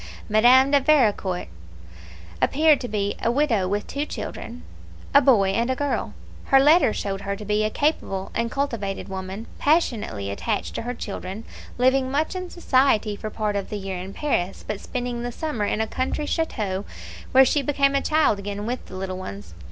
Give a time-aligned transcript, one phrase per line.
[0.27, 1.47] Madame de Vericourt
[2.41, 4.63] appeared to be a widow with two children,
[5.13, 6.15] a boy and girl.
[6.45, 10.95] Her letters showed her to be a capable and cultivated woman, passionately attached to her
[10.95, 11.43] children,
[11.77, 15.65] living much in society for part of the year in Paris, but spending the summer
[15.65, 16.83] in a country chateau,
[17.31, 19.53] where she became a child again with the little ones.